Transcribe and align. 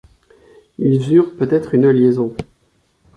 Ils 0.79 1.13
eurent 1.13 1.35
peut-être 1.35 1.75
une 1.75 1.91
liaison. 1.91 2.35